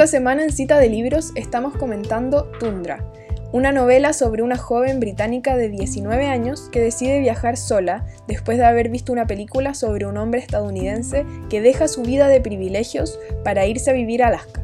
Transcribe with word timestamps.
Esta 0.00 0.16
semana 0.16 0.44
en 0.44 0.50
Cita 0.50 0.78
de 0.78 0.88
Libros 0.88 1.30
estamos 1.34 1.76
comentando 1.76 2.50
Tundra, 2.58 3.04
una 3.52 3.70
novela 3.70 4.14
sobre 4.14 4.42
una 4.42 4.56
joven 4.56 4.98
británica 4.98 5.58
de 5.58 5.68
19 5.68 6.26
años 6.26 6.70
que 6.72 6.80
decide 6.80 7.20
viajar 7.20 7.58
sola 7.58 8.06
después 8.26 8.56
de 8.56 8.64
haber 8.64 8.88
visto 8.88 9.12
una 9.12 9.26
película 9.26 9.74
sobre 9.74 10.06
un 10.06 10.16
hombre 10.16 10.40
estadounidense 10.40 11.26
que 11.50 11.60
deja 11.60 11.86
su 11.86 12.00
vida 12.00 12.28
de 12.28 12.40
privilegios 12.40 13.18
para 13.44 13.66
irse 13.66 13.90
a 13.90 13.92
vivir 13.92 14.22
a 14.22 14.28
Alaska. 14.28 14.62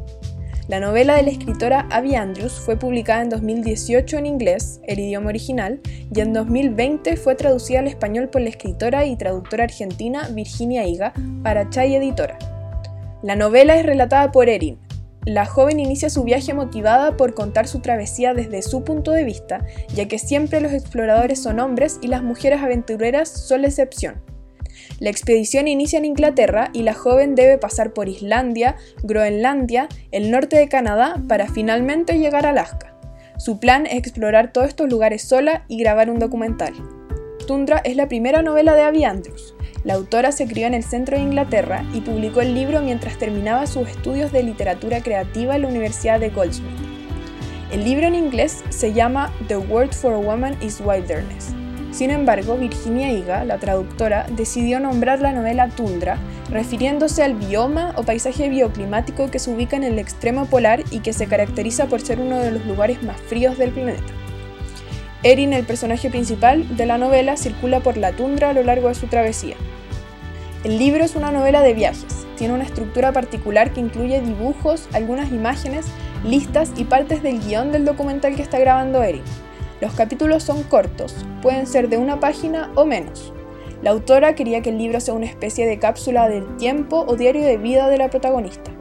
La 0.69 0.81
novela 0.81 1.17
de 1.17 1.25
la 1.25 1.33
escritora 1.33 1.87
Abby 1.91 2.15
Andrews 2.15 2.55
fue 2.59 2.79
publicada 2.79 3.21
en 3.21 3.29
2018 3.29 4.17
en 4.17 4.25
inglés, 4.25 4.81
el 4.85 5.01
idioma 5.01 5.29
original, 5.29 5.83
y 6.15 6.19
en 6.19 6.33
2020 6.33 7.15
fue 7.19 7.35
traducida 7.35 7.81
al 7.81 7.89
español 7.89 8.31
por 8.31 8.41
la 8.41 8.49
escritora 8.49 9.05
y 9.05 9.17
traductora 9.17 9.65
argentina 9.65 10.31
Virginia 10.31 10.87
Higa 10.87 11.13
para 11.43 11.69
Chai 11.69 11.95
Editora. 11.95 12.39
La 13.23 13.37
novela 13.37 13.77
es 13.77 13.85
relatada 13.85 14.33
por 14.33 14.49
Erin, 14.49 14.79
la 15.27 15.45
joven 15.45 15.81
inicia 15.81 16.09
su 16.09 16.23
viaje 16.23 16.55
motivada 16.55 17.17
por 17.17 17.35
contar 17.35 17.67
su 17.67 17.81
travesía 17.81 18.33
desde 18.33 18.63
su 18.63 18.85
punto 18.85 19.11
de 19.11 19.25
vista, 19.25 19.67
ya 19.93 20.07
que 20.07 20.21
siempre 20.21 20.61
los 20.61 20.73
exploradores 20.73 21.43
son 21.43 21.59
hombres 21.59 21.99
y 22.01 22.07
las 22.07 22.23
mujeres 22.23 22.63
aventureras 22.63 23.29
son 23.29 23.63
la 23.63 23.69
excepción. 23.69 24.23
La 25.01 25.11
expedición 25.11 25.67
inicia 25.67 25.99
en 25.99 26.05
Inglaterra 26.05 26.71
y 26.73 26.83
la 26.83 26.95
joven 26.95 27.35
debe 27.35 27.59
pasar 27.59 27.93
por 27.93 28.09
Islandia, 28.09 28.77
Groenlandia, 29.03 29.89
el 30.13 30.31
norte 30.31 30.57
de 30.57 30.69
Canadá 30.69 31.21
para 31.27 31.49
finalmente 31.49 32.21
llegar 32.21 32.47
a 32.47 32.51
Alaska. 32.51 32.97
Su 33.37 33.59
plan 33.59 33.85
es 33.87 33.95
explorar 33.95 34.53
todos 34.53 34.69
estos 34.69 34.89
lugares 34.89 35.23
sola 35.23 35.65
y 35.67 35.79
grabar 35.79 36.09
un 36.09 36.21
documental. 36.21 36.73
Tundra 37.49 37.79
es 37.79 37.97
la 37.97 38.07
primera 38.07 38.43
novela 38.43 38.75
de 38.75 38.83
Abby 38.83 39.03
Andrews, 39.03 39.57
la 39.87 39.95
autora 39.95 40.33
se 40.33 40.49
crió 40.49 40.67
en 40.67 40.75
el 40.75 40.83
centro 40.83 41.17
de 41.17 41.23
Inglaterra 41.23 41.85
y 41.95 42.01
publicó 42.01 42.41
el 42.41 42.55
libro 42.55 42.83
mientras 42.83 43.19
terminaba 43.19 43.69
sus 43.69 43.89
estudios 43.89 44.33
de 44.33 44.43
literatura 44.43 45.01
creativa 45.01 45.55
en 45.55 45.63
la 45.63 45.69
Universidad 45.69 46.19
de 46.19 46.31
Goldsmith. 46.31 46.75
El 47.71 47.85
libro 47.85 48.05
en 48.09 48.17
inglés 48.17 48.65
se 48.69 48.93
llama 48.93 49.33
The 49.47 49.59
Word 49.59 49.93
for 49.93 50.13
a 50.13 50.19
Woman 50.19 50.57
is 50.61 50.81
Wilderness. 50.85 51.55
Sin 51.93 52.11
embargo, 52.11 52.57
Virginia 52.57 53.13
Higa, 53.13 53.45
la 53.45 53.59
traductora, 53.59 54.27
decidió 54.31 54.81
nombrar 54.81 55.21
la 55.21 55.33
novela 55.33 55.69
Tundra, 55.69 56.19
refiriéndose 56.51 57.23
al 57.23 57.35
bioma 57.35 57.93
o 57.97 58.03
paisaje 58.03 58.49
bioclimático 58.49 59.31
que 59.31 59.39
se 59.39 59.53
ubica 59.53 59.77
en 59.77 59.85
el 59.85 60.01
extremo 60.01 60.47
polar 60.47 60.83
y 60.91 60.99
que 60.99 61.13
se 61.13 61.29
caracteriza 61.29 61.87
por 61.87 62.01
ser 62.01 62.19
uno 62.19 62.41
de 62.41 62.51
los 62.51 62.67
lugares 62.67 63.05
más 63.05 63.21
fríos 63.21 63.57
del 63.57 63.71
planeta. 63.71 64.13
Erin, 65.23 65.53
el 65.53 65.65
personaje 65.65 66.11
principal 66.11 66.77
de 66.77 66.87
la 66.87 66.99
novela, 66.99 67.37
circula 67.37 67.79
por 67.81 67.97
la 67.97 68.11
tundra 68.13 68.51
a 68.51 68.53
lo 68.53 68.65
largo 68.65 68.89
de 68.89 68.95
su 68.97 69.07
travesía. 69.07 69.57
El 70.67 70.81
libro 70.81 71.05
es 71.05 71.15
una 71.15 71.31
novela 71.31 71.63
de 71.63 71.75
viajes. 71.75 72.27
Tiene 72.37 72.53
una 72.53 72.65
estructura 72.65 73.13
particular 73.13 73.73
que 73.73 73.79
incluye 73.79 74.21
dibujos, 74.21 74.89
algunas 74.93 75.31
imágenes, 75.31 75.87
listas 76.25 76.73
y 76.77 76.83
partes 76.83 77.23
del 77.23 77.39
guion 77.39 77.71
del 77.71 77.85
documental 77.85 78.35
que 78.35 78.43
está 78.43 78.59
grabando 78.59 79.05
Erin. 79.05 79.23
Los 79.81 79.95
capítulos 79.95 80.43
son 80.43 80.65
cortos, 80.65 81.25
pueden 81.41 81.69
ser 81.69 81.89
de 81.89 81.99
una 81.99 82.19
página 82.19 82.73
o 82.75 82.85
menos. 82.85 83.33
La 83.81 83.91
autora 83.91 84.35
quería 84.35 84.61
que 84.61 84.71
el 84.71 84.79
libro 84.79 84.99
sea 84.99 85.15
una 85.15 85.27
especie 85.27 85.69
de 85.69 85.79
cápsula 85.79 86.29
del 86.29 86.57
tiempo 86.57 87.05
o 87.07 87.15
diario 87.15 87.45
de 87.45 87.59
vida 87.59 87.89
de 87.89 87.99
la 87.99 88.11
protagonista. 88.11 88.73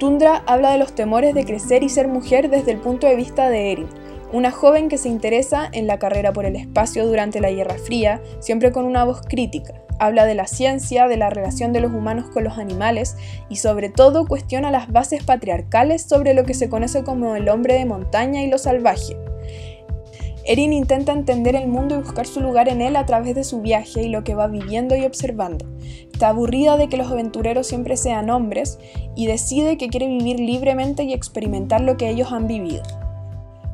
Tundra 0.00 0.42
habla 0.46 0.72
de 0.72 0.78
los 0.78 0.96
temores 0.96 1.32
de 1.32 1.44
crecer 1.44 1.84
y 1.84 1.90
ser 1.90 2.08
mujer 2.08 2.50
desde 2.50 2.72
el 2.72 2.78
punto 2.78 3.06
de 3.06 3.14
vista 3.14 3.48
de 3.50 3.70
Erin, 3.70 3.88
una 4.32 4.50
joven 4.50 4.88
que 4.88 4.98
se 4.98 5.08
interesa 5.08 5.68
en 5.70 5.86
la 5.86 6.00
carrera 6.00 6.32
por 6.32 6.44
el 6.44 6.56
espacio 6.56 7.06
durante 7.06 7.40
la 7.40 7.52
Guerra 7.52 7.76
Fría, 7.76 8.20
siempre 8.40 8.72
con 8.72 8.84
una 8.84 9.04
voz 9.04 9.20
crítica, 9.22 9.74
habla 9.98 10.26
de 10.26 10.34
la 10.34 10.46
ciencia, 10.46 11.08
de 11.08 11.16
la 11.16 11.30
relación 11.30 11.72
de 11.72 11.80
los 11.80 11.92
humanos 11.92 12.26
con 12.32 12.44
los 12.44 12.58
animales 12.58 13.16
y 13.48 13.56
sobre 13.56 13.88
todo 13.88 14.26
cuestiona 14.26 14.70
las 14.70 14.90
bases 14.90 15.24
patriarcales 15.24 16.02
sobre 16.02 16.34
lo 16.34 16.44
que 16.44 16.54
se 16.54 16.68
conoce 16.68 17.04
como 17.04 17.36
el 17.36 17.48
hombre 17.48 17.74
de 17.74 17.84
montaña 17.84 18.42
y 18.42 18.48
lo 18.48 18.58
salvaje. 18.58 19.16
Erin 20.44 20.72
intenta 20.72 21.12
entender 21.12 21.54
el 21.54 21.68
mundo 21.68 21.94
y 21.94 22.02
buscar 22.02 22.26
su 22.26 22.40
lugar 22.40 22.68
en 22.68 22.80
él 22.80 22.96
a 22.96 23.06
través 23.06 23.36
de 23.36 23.44
su 23.44 23.60
viaje 23.60 24.02
y 24.02 24.08
lo 24.08 24.24
que 24.24 24.34
va 24.34 24.48
viviendo 24.48 24.96
y 24.96 25.04
observando. 25.04 25.66
Está 26.12 26.28
aburrida 26.28 26.76
de 26.76 26.88
que 26.88 26.96
los 26.96 27.10
aventureros 27.10 27.68
siempre 27.68 27.96
sean 27.96 28.28
hombres 28.28 28.78
y 29.14 29.26
decide 29.26 29.76
que 29.78 29.88
quiere 29.88 30.08
vivir 30.08 30.40
libremente 30.40 31.04
y 31.04 31.12
experimentar 31.12 31.80
lo 31.80 31.96
que 31.96 32.10
ellos 32.10 32.32
han 32.32 32.48
vivido. 32.48 32.82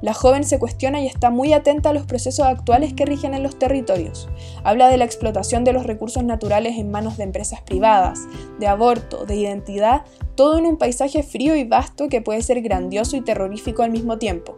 La 0.01 0.15
joven 0.15 0.45
se 0.45 0.59
cuestiona 0.59 1.01
y 1.01 1.07
está 1.07 1.31
muy 1.31 1.53
atenta 1.53 1.91
a 1.91 1.93
los 1.93 2.07
procesos 2.07 2.47
actuales 2.47 2.93
que 2.93 3.05
rigen 3.05 3.35
en 3.35 3.43
los 3.43 3.59
territorios. 3.59 4.29
Habla 4.63 4.89
de 4.89 4.97
la 4.97 5.05
explotación 5.05 5.65
de 5.65 5.73
los 5.73 5.87
recursos 5.87 6.23
naturales 6.23 6.79
en 6.79 6.91
manos 6.91 7.17
de 7.17 7.25
empresas 7.25 7.61
privadas, 7.63 8.21
de 8.61 8.69
aborto, 8.69 9.27
de 9.27 9.37
identidad, 9.37 10.03
todo 10.37 10.59
en 10.59 10.67
un 10.67 10.77
paisaje 10.77 11.23
frío 11.25 11.57
y 11.57 11.65
vasto 11.65 12.09
que 12.09 12.23
puede 12.23 12.43
ser 12.43 12.61
grandioso 12.63 13.17
y 13.17 13.23
terrorífico 13.23 13.83
al 13.83 13.91
mismo 13.91 14.19
tiempo. 14.19 14.57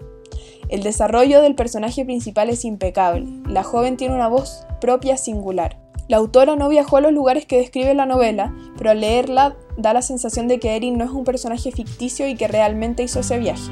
El 0.69 0.83
desarrollo 0.83 1.41
del 1.41 1.55
personaje 1.55 2.05
principal 2.05 2.51
es 2.51 2.65
impecable. 2.65 3.27
La 3.49 3.63
joven 3.63 3.97
tiene 3.97 4.15
una 4.15 4.29
voz 4.29 4.67
propia 4.81 5.17
singular. 5.17 5.79
La 6.07 6.19
autora 6.19 6.55
no 6.55 6.69
viajó 6.69 6.99
a 6.99 7.01
los 7.01 7.13
lugares 7.13 7.47
que 7.47 7.57
describe 7.57 7.95
la 7.95 8.05
novela, 8.05 8.55
pero 8.77 8.91
al 8.91 9.01
leerla 9.01 9.57
da 9.77 9.95
la 9.95 10.03
sensación 10.03 10.49
de 10.49 10.59
que 10.59 10.77
Erin 10.77 10.99
no 10.99 11.05
es 11.05 11.11
un 11.11 11.25
personaje 11.25 11.73
ficticio 11.73 12.29
y 12.29 12.35
que 12.35 12.49
realmente 12.49 13.03
hizo 13.03 13.21
ese 13.21 13.39
viaje. 13.39 13.71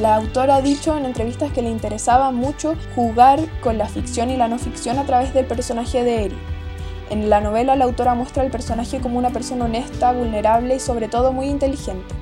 La 0.00 0.16
autora 0.16 0.56
ha 0.56 0.62
dicho 0.62 0.96
en 0.96 1.04
entrevistas 1.04 1.52
que 1.52 1.62
le 1.62 1.70
interesaba 1.70 2.32
mucho 2.32 2.74
jugar 2.96 3.38
con 3.60 3.78
la 3.78 3.86
ficción 3.86 4.28
y 4.28 4.36
la 4.36 4.48
no 4.48 4.58
ficción 4.58 4.98
a 4.98 5.04
través 5.04 5.32
del 5.32 5.46
personaje 5.46 6.02
de 6.02 6.24
Eri. 6.24 6.36
En 7.10 7.30
la 7.30 7.40
novela 7.40 7.76
la 7.76 7.84
autora 7.84 8.16
muestra 8.16 8.42
al 8.42 8.50
personaje 8.50 9.00
como 9.00 9.18
una 9.18 9.30
persona 9.30 9.66
honesta, 9.66 10.10
vulnerable 10.10 10.74
y 10.74 10.80
sobre 10.80 11.06
todo 11.06 11.32
muy 11.32 11.46
inteligente. 11.46 12.12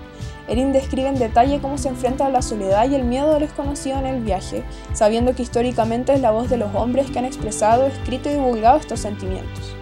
Erin 0.49 0.73
describe 0.73 1.09
en 1.09 1.19
detalle 1.19 1.61
cómo 1.63 1.79
se 1.79 1.89
enfrenta 1.89 2.27
a 2.27 2.31
la 2.31 2.43
soledad 2.43 2.91
y 2.91 2.95
el 2.95 3.05
miedo 3.05 3.39
desconocido 3.39 3.99
en 3.99 4.07
el 4.07 4.21
viaje, 4.21 4.65
sabiendo 4.93 5.35
que 5.35 5.43
históricamente 5.43 6.13
es 6.13 6.21
la 6.21 6.31
voz 6.31 6.51
de 6.51 6.59
los 6.59 6.75
hombres 6.75 7.11
que 7.11 7.21
han 7.21 7.25
expresado, 7.25 7.87
escrito 7.87 8.29
y 8.29 8.35
divulgado 8.35 8.79
estos 8.79 9.01
sentimientos. 9.01 9.75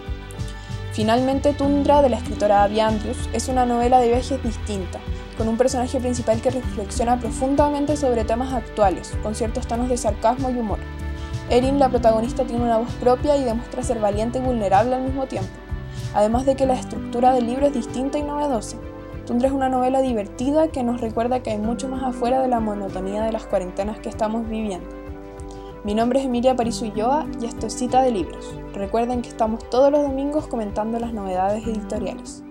Finalmente, 1.01 1.55
Tundra, 1.55 2.03
de 2.03 2.11
la 2.11 2.19
escritora 2.19 2.63
Abby 2.63 2.81
Andrews, 2.81 3.31
es 3.33 3.49
una 3.49 3.65
novela 3.65 4.01
de 4.01 4.09
viajes 4.09 4.43
distinta, 4.43 4.99
con 5.39 5.49
un 5.49 5.57
personaje 5.57 5.99
principal 5.99 6.43
que 6.43 6.51
reflexiona 6.51 7.19
profundamente 7.19 7.97
sobre 7.97 8.27
temas 8.27 8.53
actuales, 8.53 9.15
con 9.23 9.35
ciertos 9.35 9.67
tonos 9.67 9.89
de 9.89 9.97
sarcasmo 9.97 10.51
y 10.51 10.59
humor. 10.59 10.79
Erin, 11.49 11.79
la 11.79 11.89
protagonista, 11.89 12.45
tiene 12.45 12.65
una 12.65 12.77
voz 12.77 12.93
propia 13.01 13.35
y 13.39 13.45
demuestra 13.45 13.83
ser 13.83 13.99
valiente 13.99 14.41
y 14.41 14.43
vulnerable 14.43 14.95
al 14.95 15.05
mismo 15.05 15.25
tiempo, 15.25 15.49
además 16.13 16.45
de 16.45 16.55
que 16.55 16.67
la 16.67 16.75
estructura 16.75 17.33
del 17.33 17.47
libro 17.47 17.69
es 17.69 17.73
distinta 17.73 18.19
y 18.19 18.23
novedosa. 18.23 18.77
Tundra 19.27 19.49
es 19.49 19.55
una 19.55 19.71
novela 19.71 20.03
divertida 20.03 20.69
que 20.69 20.83
nos 20.83 21.01
recuerda 21.01 21.43
que 21.43 21.49
hay 21.49 21.59
mucho 21.59 21.89
más 21.89 22.03
afuera 22.03 22.43
de 22.43 22.49
la 22.49 22.61
monotonía 22.61 23.23
de 23.23 23.33
las 23.33 23.47
cuarentenas 23.47 24.01
que 24.01 24.11
estamos 24.11 24.47
viviendo. 24.47 25.00
Mi 25.83 25.95
nombre 25.95 26.19
es 26.21 26.27
Emilia 26.27 26.57
París 26.57 26.83
Ulloa 26.83 27.27
y 27.41 27.47
esto 27.47 27.67
es 27.67 27.73
Cita 27.73 28.03
de 28.03 28.11
Libros. 28.11 28.55
Recuerden 28.75 29.23
que 29.23 29.31
estamos 29.31 29.69
todos 29.71 29.91
los 29.91 30.03
domingos 30.03 30.47
comentando 30.47 30.99
las 30.99 31.15
novedades 31.15 31.67
editoriales. 31.67 32.45